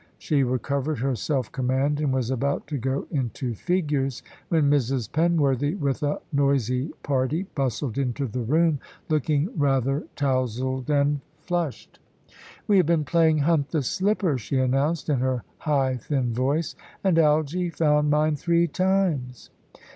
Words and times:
She 0.17 0.41
recovered 0.41 0.97
her 0.97 1.15
self 1.15 1.51
command, 1.51 1.99
and 2.01 2.11
was 2.11 2.31
about 2.31 2.65
to 2.69 2.79
go 2.79 3.05
into 3.11 3.53
figures, 3.53 4.23
when 4.49 4.67
Mrs. 4.67 5.07
Penworthy 5.07 5.75
with 5.77 6.01
a 6.01 6.19
noisy 6.33 6.87
party 7.03 7.43
bustled 7.53 7.99
into 7.99 8.25
the 8.25 8.41
room, 8.41 8.79
looking 9.09 9.51
rather 9.55 10.07
tousled 10.15 10.89
and 10.89 11.19
flushed. 11.37 11.99
"We 12.65 12.77
have 12.77 12.87
been 12.87 13.05
playing 13.05 13.37
'Hunt 13.37 13.69
the 13.69 13.83
Slipper,'" 13.83 14.39
she 14.39 14.57
announced, 14.57 15.07
in 15.07 15.19
her 15.19 15.43
high, 15.59 15.97
thin 15.97 16.33
voice, 16.33 16.75
"and 17.03 17.19
Algy 17.19 17.69
found 17.69 18.09
mine 18.09 18.35
three 18.35 18.65
times." 18.67 19.51